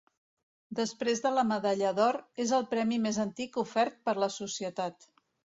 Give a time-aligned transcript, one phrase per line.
[0.79, 5.11] Després de la Medalla d"or, és el premi més antic ofert per la Societat.